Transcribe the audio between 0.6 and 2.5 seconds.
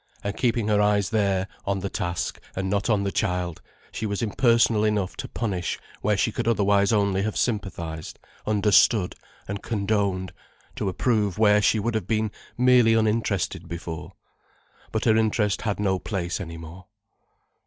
her eyes there, on the task,